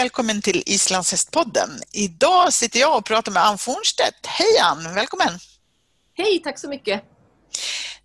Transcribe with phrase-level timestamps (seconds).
[0.00, 1.70] välkommen till Islandshästpodden.
[1.92, 4.26] Idag sitter jag och pratar med Ann Fornstedt.
[4.26, 5.38] Hej Ann, välkommen!
[6.14, 7.02] Hej, tack så mycket!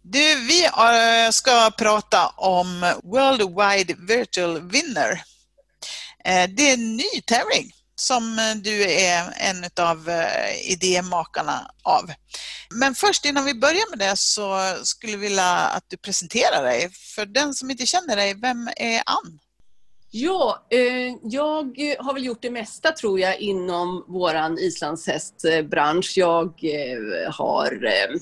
[0.02, 5.24] Du, vi eh, ska prata om Worldwide Virtual Winner.
[6.26, 12.12] Eh, det är en ny tävling som du är en av eh, idémakarna av.
[12.70, 16.90] Men först innan vi börjar med det så skulle jag vilja att du presenterar dig.
[17.16, 19.40] För den som inte känner dig, vem är Ann?
[20.18, 26.14] Ja, eh, jag har väl gjort det mesta tror jag inom våran islandshästbransch.
[26.16, 28.20] Jag eh, har eh,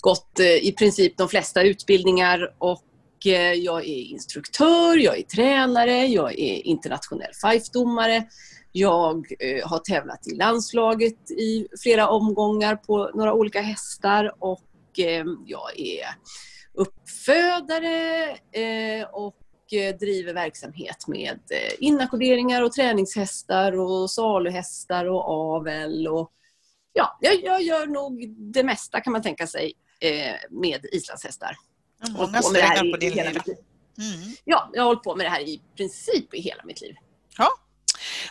[0.00, 6.06] gått eh, i princip de flesta utbildningar och eh, jag är instruktör, jag är tränare,
[6.06, 8.24] jag är internationell fife-domare.
[8.72, 15.24] Jag eh, har tävlat i landslaget i flera omgångar på några olika hästar och eh,
[15.46, 16.06] jag är
[16.74, 19.36] uppfödare eh, och
[20.00, 21.38] driver verksamhet med
[21.78, 26.08] inackorderingar och träningshästar och saluhästar och avel.
[26.08, 26.32] Och,
[26.92, 29.72] ja, jag, jag gör nog det mesta kan man tänka sig
[30.50, 31.56] med islandshästar.
[32.08, 33.30] Många strängar på din lyra.
[33.98, 34.34] Mm.
[34.44, 36.94] Ja, jag har hållit på med det här i princip i hela mitt liv.
[37.38, 37.48] Ja,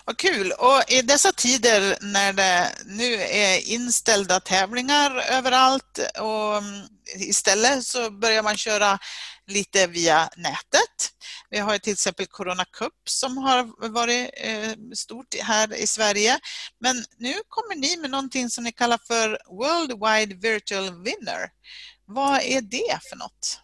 [0.05, 0.51] vad kul!
[0.51, 8.11] Och i dessa tider när det nu är inställda tävlingar överallt och mm, istället så
[8.11, 8.99] börjar man köra
[9.47, 11.13] lite via nätet.
[11.49, 16.39] Vi har till exempel Corona Cup som har varit eh, stort här i Sverige.
[16.79, 21.49] Men nu kommer ni med någonting som ni kallar för Worldwide Virtual Winner.
[22.05, 23.59] Vad är det för något?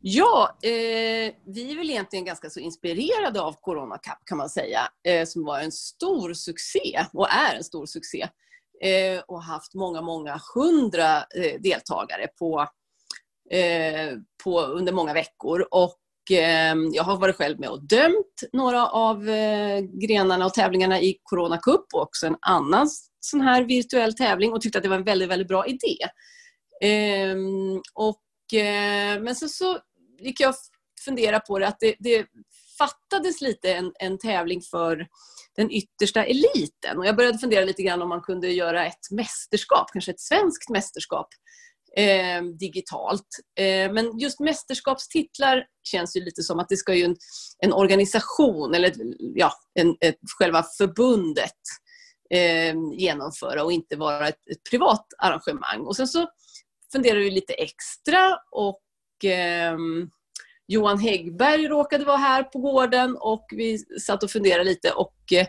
[0.00, 4.88] Ja, eh, vi är väl egentligen ganska så inspirerade av Corona Cup kan man säga,
[5.04, 8.28] eh, som var en stor succé och är en stor succé
[8.80, 12.68] Eh, och haft många, många hundra eh, deltagare på,
[13.50, 15.66] eh, på, under många veckor.
[15.70, 15.98] Och
[16.30, 21.18] eh, jag har varit själv med och dömt några av eh, grenarna och tävlingarna i
[21.22, 22.88] Corona Cup och också en annan
[23.20, 25.96] sån här virtuell tävling och tyckte att det var en väldigt, väldigt bra idé.
[26.82, 29.78] Ehm, och eh, men så, så
[30.20, 30.56] gick jag och
[31.04, 32.26] funderade på det, att det, det
[32.78, 35.06] fattades lite en, en, tävling för
[35.56, 36.98] den yttersta eliten.
[36.98, 40.70] Och jag började fundera lite grann om man kunde göra ett mästerskap, kanske ett svenskt
[40.70, 41.28] mästerskap,
[41.96, 43.28] eh, digitalt.
[43.58, 47.16] Eh, men just mästerskapstitlar känns ju lite som att det ska ju en,
[47.58, 51.60] en organisation, eller ja, en, ett, själva förbundet
[52.30, 55.80] eh, genomföra och inte vara ett, ett privat arrangemang.
[55.80, 56.28] Och sen så
[56.92, 59.76] funderade vi lite extra och eh,
[60.68, 65.46] Johan Häggberg råkade vara här på gården och vi satt och funderade lite och eh,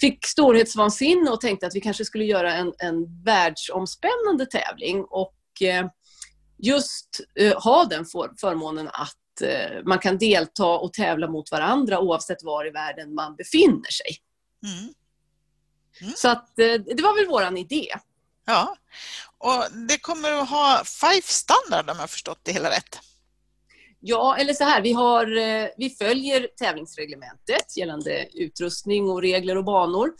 [0.00, 5.86] fick storhetsvansinne och tänkte att vi kanske skulle göra en, en världsomspännande tävling och eh,
[6.58, 9.16] just eh, ha den för, förmånen att
[9.84, 14.16] man kan delta och tävla mot varandra oavsett var i världen man befinner sig.
[14.62, 14.94] Mm.
[16.00, 16.12] Mm.
[16.16, 17.86] Så att, det var väl vår idé.
[18.44, 18.76] Ja,
[19.38, 22.98] och det kommer att ha Five-standard om jag förstått det hela rätt.
[24.00, 29.64] Ja, eller så här, vi, har, eh, vi följer tävlingsreglementet gällande utrustning och regler och
[29.64, 30.12] banor.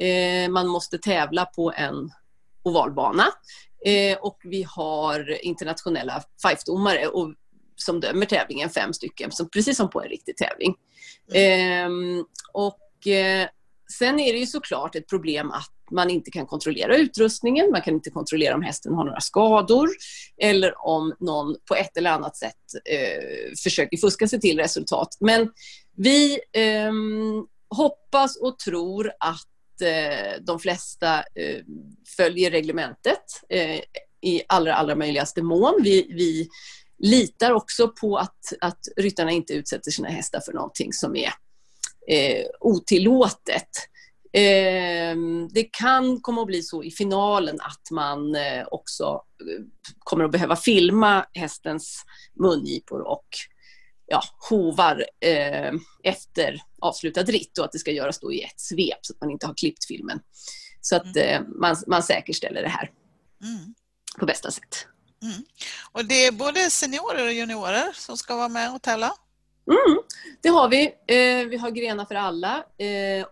[0.00, 2.10] Eh, man måste tävla på en
[2.62, 3.26] ovalbana
[3.84, 7.34] eh, och vi har internationella Five-domare
[7.76, 10.74] som dömer tävlingen, fem stycken, som, precis som på en riktig tävling.
[11.34, 12.24] Mm.
[12.52, 12.78] och
[13.98, 17.94] Sen är det ju såklart ett problem att man inte kan kontrollera utrustningen, man kan
[17.94, 19.88] inte kontrollera om hästen har några skador
[20.42, 22.54] eller om någon på ett eller annat sätt
[22.84, 25.16] eh, försöker fuska sig till resultat.
[25.20, 25.52] Men
[25.96, 26.92] vi eh,
[27.76, 31.62] hoppas och tror att eh, de flesta eh,
[32.16, 33.80] följer reglementet eh,
[34.20, 35.80] i allra, allra möjligaste mån.
[35.82, 36.48] Vi, vi
[36.98, 41.32] litar också på att, att ryttarna inte utsätter sina hästar för någonting som är
[42.08, 43.68] eh, otillåtet.
[44.36, 45.16] Eh,
[45.50, 49.64] det kan komma att bli så i finalen att man eh, också eh,
[49.98, 52.04] kommer att behöva filma hästens
[52.34, 53.26] mungipor och
[54.06, 55.72] ja, hovar eh,
[56.02, 59.30] efter avslutad ritt och att det ska göras då i ett svep så att man
[59.30, 60.20] inte har klippt filmen.
[60.80, 61.28] Så att mm.
[61.28, 62.90] eh, man, man säkerställer det här
[63.42, 63.74] mm.
[64.18, 64.86] på bästa sätt.
[65.22, 65.44] Mm.
[65.92, 69.12] Och det är både seniorer och juniorer som ska vara med och tävla?
[69.70, 69.98] Mm,
[70.42, 70.84] det har vi.
[70.86, 73.26] Eh, vi har grenar för alla eh,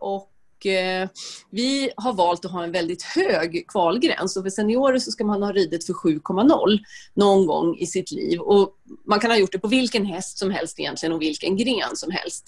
[0.65, 1.09] och eh,
[1.51, 4.37] vi har valt att ha en väldigt hög kvalgräns.
[4.37, 6.79] Och för seniorer så ska man ha ridit för 7,0
[7.15, 8.41] någon gång i sitt liv.
[8.41, 8.71] Och
[9.07, 12.11] man kan ha gjort det på vilken häst som helst egentligen och vilken gren som
[12.11, 12.45] helst.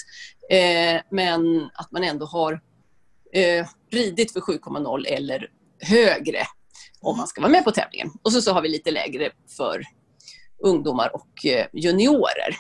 [0.50, 2.52] Eh, men att man ändå har
[3.32, 6.42] eh, ridit för 7,0 eller högre
[7.00, 8.10] om man ska vara med på tävlingen.
[8.22, 9.82] Och så, så har vi lite lägre för
[10.62, 12.56] ungdomar och juniorer.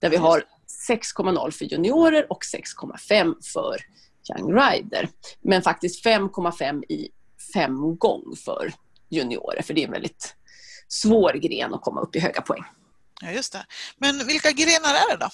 [0.00, 0.44] Där vi har
[0.90, 3.76] 6,0 för juniorer och 6,5 för
[4.30, 5.08] Young Rider.
[5.40, 7.08] Men faktiskt 5,5 i
[7.54, 8.72] fem gång för
[9.10, 10.36] juniorer, för det är en väldigt
[10.88, 12.64] svår gren att komma upp i höga poäng.
[13.20, 13.66] Ja, just det.
[13.96, 15.28] Men vilka grenar är det då?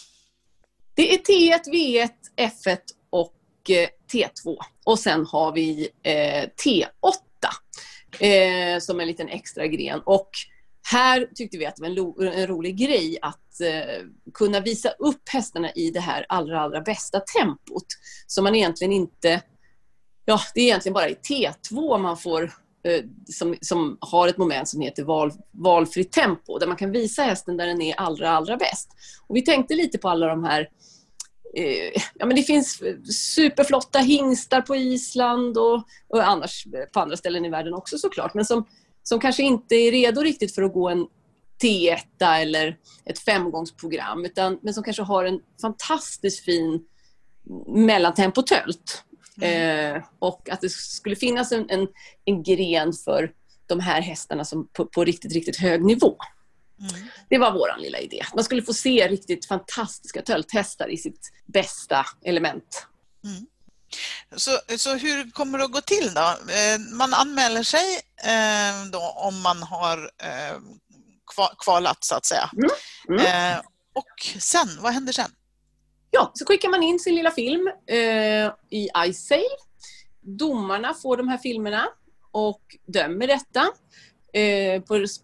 [0.94, 2.78] Det är T1, V1, F1
[3.10, 4.56] och eh, T2.
[4.84, 7.14] Och sen har vi eh, T8
[8.18, 10.00] eh, som en liten extra gren.
[10.04, 10.30] Och
[10.90, 14.88] här tyckte vi att det var en, lo, en rolig grej att eh, kunna visa
[14.88, 17.86] upp hästarna i det här allra, allra bästa tempot.
[18.26, 19.42] Så man egentligen inte...
[20.24, 22.42] Ja, det är egentligen bara i T2 man får
[22.84, 27.22] eh, som, som har ett moment som heter val, valfritt tempo, där man kan visa
[27.22, 28.88] hästen där den är allra, allra bäst.
[29.26, 30.68] Och vi tänkte lite på alla de här
[31.54, 32.82] eh, ja, men det finns
[33.34, 38.34] superflotta hingstar på Island och, och annars eh, på andra ställen i världen också såklart,
[38.34, 38.64] men som
[39.08, 41.06] som kanske inte är redo riktigt för att gå en
[41.62, 46.84] T1 eller ett femgångsprogram, utan, men som kanske har en fantastiskt fin
[47.66, 49.04] mellantempotölt.
[49.40, 49.96] Mm.
[49.96, 51.88] Eh, och att det skulle finnas en, en,
[52.24, 53.32] en, gren för
[53.66, 56.16] de här hästarna som på, på riktigt, riktigt hög nivå.
[56.80, 57.08] Mm.
[57.28, 58.22] Det var vår lilla idé.
[58.34, 62.86] Man skulle få se riktigt fantastiska tölthästar i sitt bästa element.
[63.24, 63.46] Mm.
[64.36, 66.52] Så, så hur kommer det att gå till då?
[66.52, 70.58] Eh, man anmäler sig eh, då om man har eh,
[71.64, 72.50] kvalat så att säga.
[72.56, 72.70] Mm.
[73.20, 73.60] Mm.
[73.94, 75.30] Och sen, vad händer sen?
[76.10, 77.70] Ja, så skickar man in sin lilla film
[78.70, 79.48] i iSail.
[80.20, 81.88] Domarna får de här filmerna
[82.32, 83.66] och dömer detta.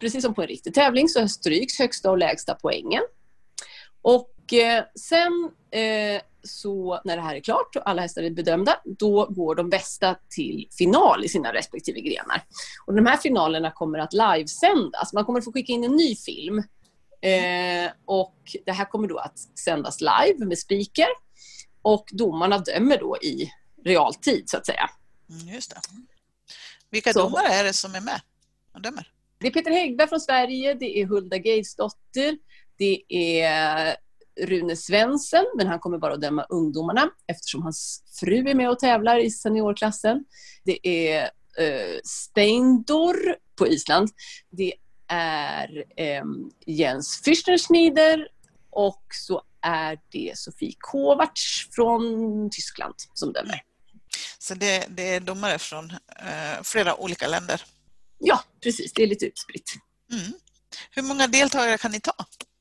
[0.01, 3.03] precis som på en riktig tävling så stryks högsta och lägsta poängen.
[4.03, 4.35] Och
[5.01, 5.51] sen
[6.44, 10.17] så när det här är klart och alla hästar är bedömda, då går de bästa
[10.31, 12.44] till final i sina respektive grenar.
[12.87, 15.12] Och de här finalerna kommer att livesändas.
[15.12, 16.58] Man kommer att få skicka in en ny film.
[17.20, 18.37] Eh, och
[18.67, 21.08] det här kommer då att sändas live med speaker.
[21.82, 23.50] Och domarna dömer då i
[23.85, 24.91] realtid, så att säga.
[25.31, 25.81] Mm, just det.
[26.91, 27.23] Vilka så.
[27.23, 28.20] domare är det som är med
[28.75, 29.11] och dömer?
[29.38, 32.38] Det är Peter Häggberg från Sverige, det är Hulda Geidsdotter,
[32.76, 33.96] det är
[34.41, 38.79] Rune Svensen, men han kommer bara att döma ungdomarna eftersom hans fru är med och
[38.79, 40.25] tävlar i seniorklassen.
[40.65, 41.23] Det är
[41.59, 43.17] eh, Steindor
[43.57, 44.11] på Island.
[44.51, 44.73] Det
[45.09, 46.25] är eh,
[46.67, 48.27] Jens Fürstenschneider
[48.71, 52.03] och så är det Sofie Kovacs från
[52.51, 53.63] Tyskland som dömer.
[54.39, 57.63] Så det, det är domare från eh, flera olika länder?
[58.19, 58.93] Ja, precis.
[58.93, 59.71] Det är lite utspritt.
[60.13, 60.33] Mm.
[60.91, 62.13] Hur många deltagare kan ni ta?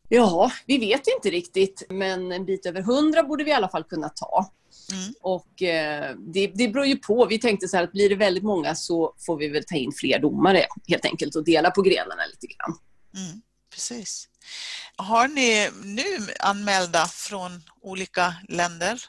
[0.10, 3.84] Ja, vi vet inte riktigt, men en bit över hundra borde vi i alla fall
[3.84, 4.52] kunna ta.
[4.92, 5.14] Mm.
[5.22, 7.26] Och eh, det, det beror ju på.
[7.26, 9.92] Vi tänkte så här att blir det väldigt många så får vi väl ta in
[9.92, 12.78] fler domare helt enkelt och dela på grenarna lite grann.
[13.16, 13.42] Mm,
[13.72, 14.30] precis.
[14.96, 19.02] Har ni nu anmälda från olika länder?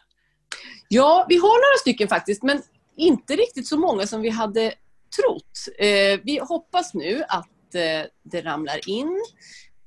[0.89, 2.63] Ja, vi har några stycken faktiskt, men
[2.97, 4.75] inte riktigt så många som vi hade
[5.17, 5.79] trott.
[5.79, 9.25] Eh, vi hoppas nu att eh, det ramlar in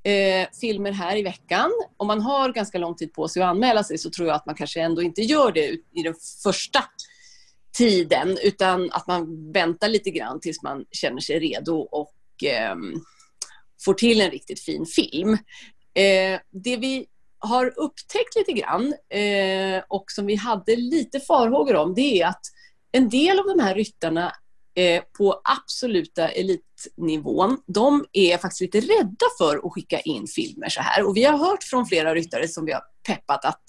[0.08, 1.72] eh, filmer här i veckan.
[1.98, 4.46] Om man har ganska lång tid på sig att anmäla sig så tror jag att
[4.46, 6.84] man kanske ändå inte gör det i den första
[7.78, 12.76] tiden utan att man väntar lite grann tills man känner sig redo och eh,
[13.86, 15.34] får till en riktigt fin film.
[15.94, 17.06] Eh, det vi
[17.40, 22.42] har upptäckt lite grann eh, och som vi hade lite farhågor om det är att
[22.92, 24.34] en del av de här ryttarna
[24.78, 30.82] Eh, på absoluta elitnivån, de är faktiskt lite rädda för att skicka in filmer så
[30.82, 31.08] här.
[31.08, 33.64] Och vi har hört från flera ryttare som vi har peppat att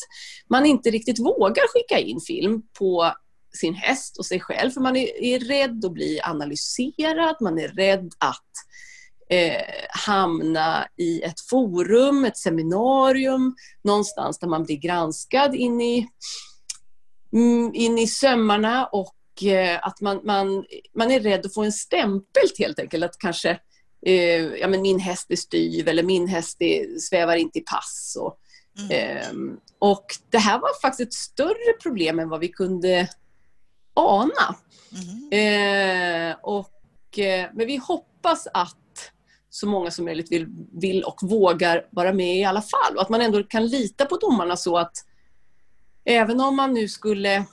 [0.50, 3.12] man inte riktigt vågar skicka in film på
[3.56, 7.68] sin häst och sig själv, för man är, är rädd att bli analyserad, man är
[7.68, 8.50] rädd att
[9.30, 16.08] eh, hamna i ett forum, ett seminarium, någonstans där man blir granskad in i,
[17.32, 19.14] mm, in i sömmarna och
[19.82, 20.64] att man, man,
[20.94, 23.04] man är rädd att få en stämpel helt enkelt.
[23.04, 23.58] Att kanske
[24.06, 28.16] eh, ja, men min häst är styv eller min häst är, svävar inte i pass.
[28.20, 28.38] Och,
[28.78, 29.16] mm.
[29.16, 33.08] eh, och det här var faktiskt ett större problem än vad vi kunde
[33.94, 34.56] ana.
[34.92, 36.30] Mm.
[36.30, 38.76] Eh, och, eh, men vi hoppas att
[39.50, 42.96] så många som möjligt vill, vill och vågar vara med i alla fall.
[42.96, 44.92] Och att man ändå kan lita på domarna så att
[46.04, 47.44] även om man nu skulle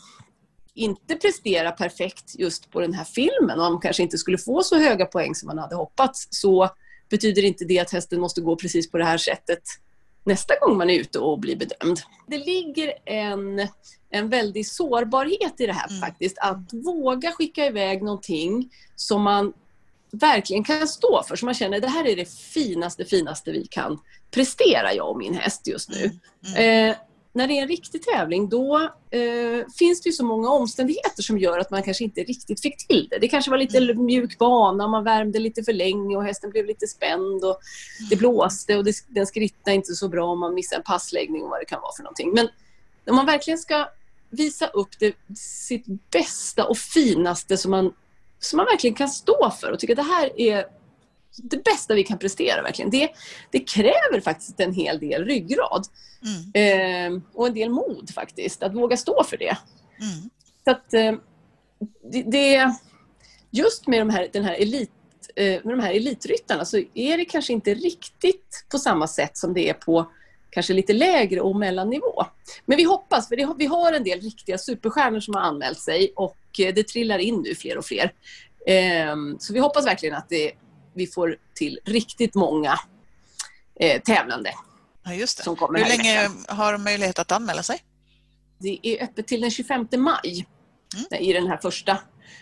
[0.75, 4.79] inte prestera perfekt just på den här filmen och man kanske inte skulle få så
[4.79, 6.69] höga poäng som man hade hoppats så
[7.09, 9.61] betyder inte det att hästen måste gå precis på det här sättet
[10.23, 11.99] nästa gång man är ute och blir bedömd.
[12.27, 13.67] Det ligger en,
[14.09, 16.01] en väldig sårbarhet i det här mm.
[16.01, 16.37] faktiskt.
[16.37, 19.53] Att våga skicka iväg någonting som man
[20.11, 21.35] verkligen kan stå för.
[21.35, 23.99] Så man känner det här är det finaste, finaste vi kan
[24.31, 26.03] prestera, jag och min häst just nu.
[26.03, 26.19] Mm.
[26.55, 26.89] Mm.
[26.89, 26.95] Eh,
[27.35, 28.77] när det är en riktig tävling då
[29.11, 32.87] eh, finns det ju så många omständigheter som gör att man kanske inte riktigt fick
[32.87, 33.17] till det.
[33.19, 34.05] Det kanske var lite mm.
[34.05, 37.59] mjuk bana, man värmde lite för länge och hästen blev lite spänd och
[38.09, 41.49] det blåste och det, den skrittade inte så bra om man missade en passläggning och
[41.49, 42.31] vad det kan vara för någonting.
[42.33, 42.47] Men
[43.09, 43.87] om man verkligen ska
[44.29, 47.93] visa upp det, sitt bästa och finaste som man,
[48.39, 50.65] som man verkligen kan stå för och tycka att det här är
[51.37, 52.91] det bästa vi kan prestera verkligen.
[52.91, 53.09] Det,
[53.51, 55.85] det kräver faktiskt en hel del ryggrad.
[56.25, 57.15] Mm.
[57.15, 59.57] Eh, och en del mod faktiskt, att våga stå för det.
[60.01, 60.29] Mm.
[60.63, 61.13] Så att eh,
[62.11, 62.75] det, det,
[63.55, 64.91] Just med de här, den här elit,
[65.35, 69.53] eh, med de här elitryttarna så är det kanske inte riktigt på samma sätt som
[69.53, 70.11] det är på
[70.49, 72.25] kanske lite lägre och mellannivå.
[72.65, 76.13] Men vi hoppas, för det, vi har en del riktiga superstjärnor som har anmält sig
[76.15, 78.13] och eh, det trillar in nu fler och fler.
[78.67, 80.51] Ehm, så vi hoppas verkligen att det
[80.95, 82.79] vi får till riktigt många
[83.79, 84.53] eh, tävlande.
[85.03, 85.43] Ja, just det.
[85.43, 87.83] Som kommer Hur länge har de möjlighet att anmäla sig?
[88.57, 90.45] Det är öppet till den 25 maj
[90.95, 91.23] mm.
[91.23, 91.97] i den här första.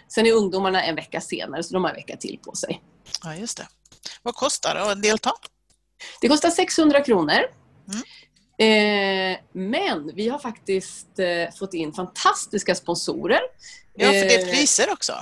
[0.08, 2.82] Sen är ungdomarna en vecka senare, så de har en vecka till på sig.
[3.24, 3.68] Ja, just det.
[4.22, 5.32] Vad kostar det att delta?
[6.22, 7.40] Det kostar 600 kronor.
[7.88, 8.04] Mm.
[8.58, 13.40] Eh, men vi har faktiskt eh, fått in fantastiska sponsorer.
[13.94, 15.14] Ja, för det är eh, priser också.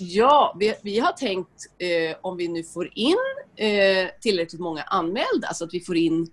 [0.00, 3.16] Ja, vi, vi har tänkt eh, om vi nu får in
[3.56, 6.26] eh, tillräckligt många anmälda så att vi får in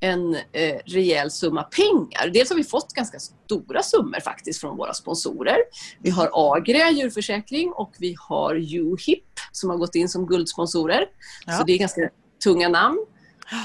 [0.00, 2.30] en eh, rejäl summa pengar.
[2.32, 5.56] Dels har vi fått ganska stora summor faktiskt från våra sponsorer.
[5.98, 11.06] Vi har Agria djurförsäkring och vi har UHIP som har gått in som guldsponsorer.
[11.46, 11.52] Ja.
[11.52, 12.10] Så det är ganska
[12.44, 13.06] tunga namn.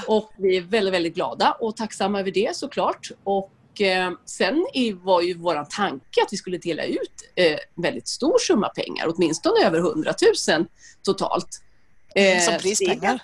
[0.06, 3.10] Och vi är väldigt, väldigt glada och tacksamma över det såklart.
[3.24, 4.66] Och eh, sen
[5.02, 9.66] var ju vår tanke att vi skulle dela ut eh, väldigt stor summa pengar, åtminstone
[9.66, 10.14] över 100
[10.48, 10.66] 000
[11.02, 11.62] totalt.
[12.14, 13.22] Eh, som prispengar?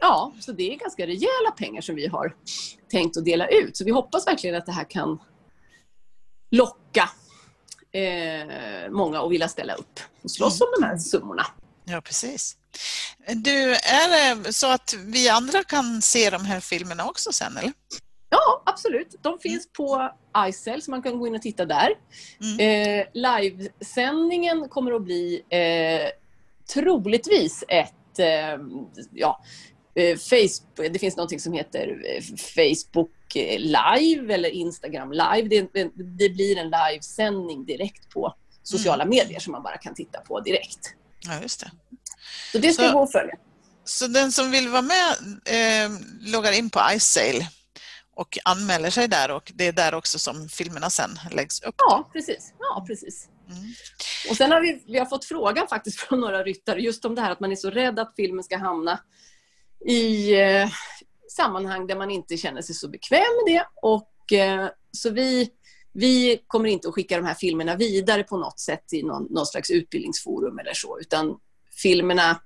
[0.00, 2.34] Ja, så det är ganska rejäla pengar som vi har
[2.90, 3.76] tänkt att dela ut.
[3.76, 5.18] Så vi hoppas verkligen att det här kan
[6.50, 7.10] locka
[7.92, 10.68] eh, många att vilja ställa upp och slåss mm.
[10.68, 11.46] om de här summorna.
[11.84, 12.56] Ja, precis.
[13.28, 17.72] Du, är det så att vi andra kan se de här filmerna också sen, eller?
[18.30, 19.16] Ja, absolut.
[19.22, 20.10] De finns på
[20.48, 21.88] iCell, så man kan gå in och titta där.
[22.40, 23.00] Mm.
[23.00, 26.08] Eh, livesändningen kommer att bli eh,
[26.74, 28.58] troligtvis ett eh,
[29.12, 29.40] ja,
[29.94, 32.22] eh, Facebook, det finns något som heter eh,
[32.54, 33.10] Facebook
[33.58, 35.48] live eller Instagram live.
[35.48, 39.16] Det, det blir en livesändning direkt på sociala mm.
[39.16, 40.94] medier som man bara kan titta på direkt.
[41.26, 41.70] Ja, just det.
[42.52, 43.34] Så det ska så, gå att följa.
[43.84, 45.12] Så den som vill vara med
[45.44, 45.90] eh,
[46.20, 47.48] loggar in på iSale
[48.16, 51.74] och anmäler sig där och det är där också som filmerna sen läggs upp?
[51.78, 52.52] Ja, precis.
[52.58, 53.28] Ja, precis.
[53.50, 53.62] Mm.
[54.30, 57.20] Och sen har vi, vi har fått frågan faktiskt från några ryttare just om det
[57.20, 59.00] här att man är så rädd att filmen ska hamna
[59.86, 60.68] i eh,
[61.36, 63.66] sammanhang där man inte känner sig så bekväm med det.
[63.82, 65.50] Och, eh, så vi,
[65.92, 69.46] vi kommer inte att skicka de här filmerna vidare på något sätt i någon, någon
[69.46, 71.38] slags utbildningsforum eller så, utan
[71.82, 72.40] filmerna,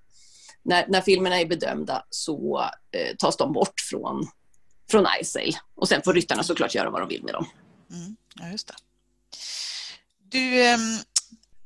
[0.62, 2.60] när, när filmerna är bedömda så
[2.90, 4.26] eh, tas de bort från
[4.90, 5.56] från iSail.
[5.76, 7.46] Och sen får ryttarna såklart göra vad de vill med dem.
[7.90, 8.74] Mm, ja, just det.
[10.30, 10.98] Du, ehm,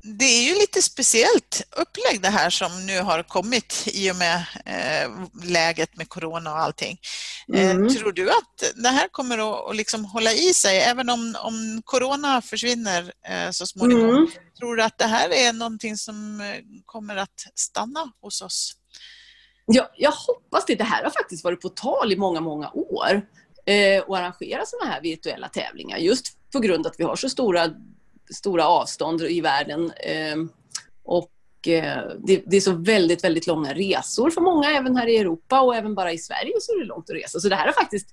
[0.05, 4.45] det är ju lite speciellt upplägg det här som nu har kommit i och med
[4.65, 5.11] eh,
[5.45, 6.99] läget med corona och allting.
[7.55, 7.95] Eh, mm.
[7.95, 12.43] tror du att det här kommer att liksom hålla i sig även om, om corona
[12.43, 14.11] försvinner eh, så småningom?
[14.11, 14.31] Mm.
[14.59, 16.43] Tror du att det här är någonting som
[16.87, 18.77] kommer att stanna hos oss?
[19.67, 20.75] Jag, jag hoppas det.
[20.75, 23.27] Det här har faktiskt varit på tal i många, många år
[23.67, 27.29] eh, att arrangera sådana här virtuella tävlingar just på grund av att vi har så
[27.29, 27.71] stora,
[28.35, 29.93] stora avstånd i världen.
[30.05, 30.37] Eh,
[31.05, 35.17] och eh, det, det, är så väldigt, väldigt långa resor för många, även här i
[35.17, 37.41] Europa och även bara i Sverige så är det långt att resa.
[37.41, 38.09] Så det här är faktiskt,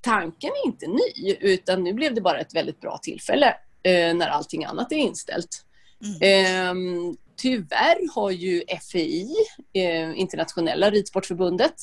[0.00, 4.28] tanken är inte ny, utan nu blev det bara ett väldigt bra tillfälle eh, när
[4.28, 5.64] allting annat är inställt.
[6.04, 6.18] Mm.
[6.22, 9.34] Ehm, Tyvärr har ju FEI,
[9.72, 11.74] eh, Internationella ridsportförbundet,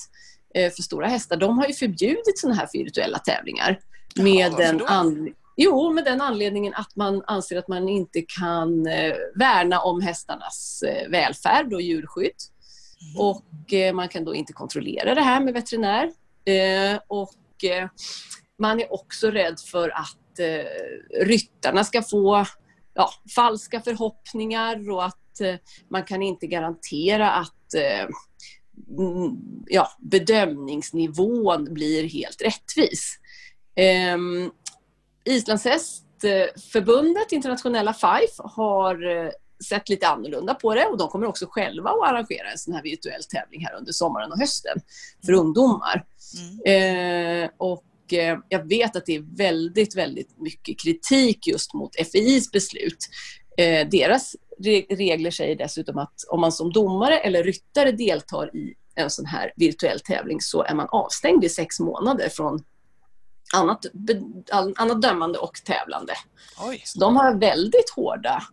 [0.55, 3.79] eh, för stora hästar, de har ju förbjudit sådana här virtuella tävlingar.
[4.15, 5.33] Med ja, den an...
[5.57, 10.83] Jo, med den anledningen att man anser att man inte kan eh, värna om hästarnas
[11.09, 12.31] välfärd och djurskydd.
[13.01, 13.27] Mm.
[13.27, 16.11] Och man kan då inte kontrollera det här med veterinär.
[17.07, 17.65] Och
[18.59, 20.39] man är också rädd för att
[21.21, 22.45] ryttarna ska få
[22.93, 25.24] ja, falska förhoppningar och att
[25.89, 28.07] man kan inte garantera att eh,
[28.97, 29.37] mm,
[29.67, 33.19] ja, bedömningsnivån blir helt rättvis.
[33.75, 34.17] Eh,
[35.25, 39.29] Islandshästförbundet, internationella FIFE, har eh,
[39.67, 42.83] sett lite annorlunda på det och de kommer också själva att arrangera en sån här
[42.83, 44.77] virtuell tävling här under sommaren och hösten
[45.25, 46.05] för ungdomar.
[46.65, 47.43] Mm.
[47.43, 51.95] Eh, och och eh, jag vet att det är väldigt, väldigt mycket kritik just mot
[52.11, 52.97] FIs beslut.
[53.57, 54.35] Eh, deras
[54.89, 59.53] regler säger dessutom att om man som domare eller ryttare deltar i en sån här
[59.55, 62.63] virtuell tävling så är man avstängd i sex månader från
[63.53, 63.85] annat,
[64.77, 66.13] annat dömande och tävlande.
[66.67, 66.81] Oj.
[66.85, 68.43] Så de har väldigt hårda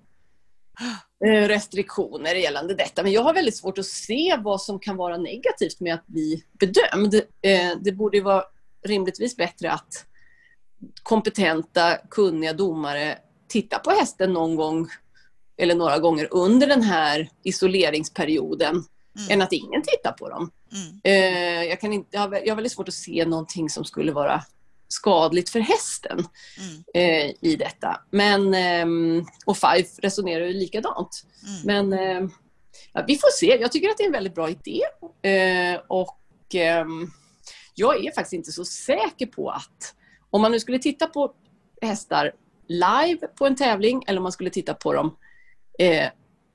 [1.26, 3.02] eh, restriktioner gällande detta.
[3.02, 6.44] Men jag har väldigt svårt att se vad som kan vara negativt med att bli
[6.52, 7.14] bedömd.
[7.14, 8.44] Eh, det borde ju vara
[8.85, 10.06] rimligtvis bättre att
[11.02, 13.18] kompetenta, kunniga domare
[13.49, 14.88] tittar på hästen någon gång
[15.56, 18.85] eller några gånger under den här isoleringsperioden
[19.18, 19.30] mm.
[19.30, 20.50] än att ingen tittar på dem.
[20.73, 21.00] Mm.
[21.04, 24.44] Eh, jag, kan inte, jag har väldigt svårt att se någonting som skulle vara
[24.88, 26.26] skadligt för hästen
[26.59, 26.82] mm.
[26.94, 28.00] eh, i detta.
[28.11, 31.26] Men, eh, och Five resonerar ju likadant.
[31.47, 31.88] Mm.
[31.90, 32.30] Men eh,
[32.92, 33.59] ja, vi får se.
[33.61, 34.82] Jag tycker att det är en väldigt bra idé.
[35.30, 36.18] Eh, och
[36.54, 37.11] ehm,
[37.75, 39.94] jag är faktiskt inte så säker på att
[40.30, 41.35] om man nu skulle titta på
[41.82, 42.32] hästar
[42.68, 45.16] live på en tävling eller om man skulle titta på dem
[45.83, 46.09] eh,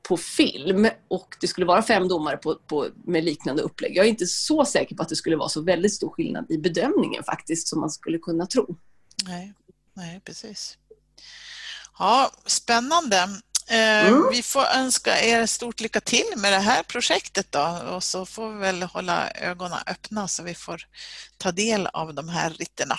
[0.07, 3.97] på film och det skulle vara fem domare på, på, med liknande upplägg.
[3.97, 6.57] Jag är inte så säker på att det skulle vara så väldigt stor skillnad i
[6.57, 8.77] bedömningen faktiskt som man skulle kunna tro.
[9.25, 9.53] Nej,
[9.93, 10.77] nej precis.
[11.99, 13.17] Ja, spännande.
[13.69, 14.23] Eh, mm.
[14.31, 18.53] Vi får önska er stort lycka till med det här projektet då och så får
[18.53, 20.81] vi väl hålla ögonen öppna så vi får
[21.37, 22.95] ta del av de här ritterna.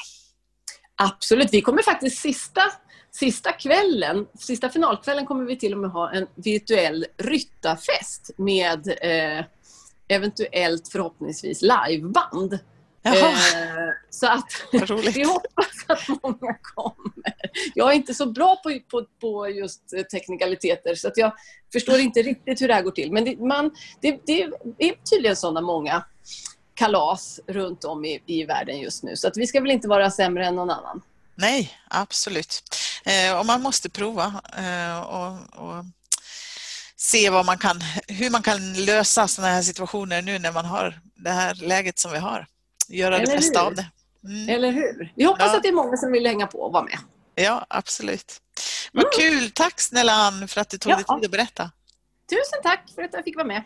[0.99, 2.63] Absolut, vi kommer faktiskt sista
[3.11, 9.45] Sista kvällen, sista finalkvällen kommer vi till och med ha en virtuell ryttarfest med eh,
[10.09, 12.53] eventuellt förhoppningsvis liveband.
[13.05, 13.39] Eh,
[14.11, 14.45] så att
[15.15, 17.35] vi hoppas att många kommer.
[17.75, 21.33] Jag är inte så bra på, på, på just teknikaliteter så att jag
[21.73, 23.13] förstår inte riktigt hur det här går till.
[23.13, 24.43] Men det, man, det, det
[24.79, 26.05] är tydligen sådana många
[26.79, 30.11] kalas runt om i, i världen just nu så att vi ska väl inte vara
[30.11, 31.03] sämre än någon annan.
[31.35, 32.63] Nej, absolut.
[33.05, 35.85] Eh, och man måste prova eh, och, och,
[36.97, 41.01] se vad man kan, hur man kan lösa sådana här situationer nu när man har
[41.15, 42.47] det här läget som vi har.
[42.89, 43.87] Göra Eller det bästa av det.
[44.25, 44.49] Mm.
[44.49, 45.13] Eller hur?
[45.17, 45.57] Vi hoppas ja.
[45.57, 46.99] att det är många som vill hänga på och vara med.
[47.35, 48.41] Ja, absolut.
[48.93, 49.11] Vad mm.
[49.19, 49.51] kul!
[49.51, 50.97] Tack snälla Ann för att du tog ja.
[50.97, 51.71] dig tid att berätta.
[52.31, 53.65] Tusen tack för att jag fick vara med.